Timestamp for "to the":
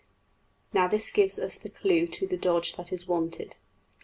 2.07-2.35